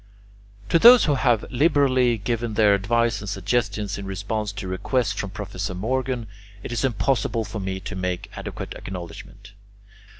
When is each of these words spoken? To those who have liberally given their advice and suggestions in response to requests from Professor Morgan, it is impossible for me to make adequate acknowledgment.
To 0.69 0.79
those 0.79 1.05
who 1.05 1.13
have 1.13 1.45
liberally 1.51 2.17
given 2.17 2.55
their 2.55 2.73
advice 2.73 3.19
and 3.21 3.29
suggestions 3.29 3.99
in 3.99 4.07
response 4.07 4.51
to 4.53 4.67
requests 4.67 5.11
from 5.13 5.29
Professor 5.29 5.75
Morgan, 5.75 6.25
it 6.63 6.71
is 6.71 6.83
impossible 6.83 7.45
for 7.45 7.59
me 7.59 7.79
to 7.81 7.95
make 7.95 8.31
adequate 8.35 8.73
acknowledgment. 8.73 9.51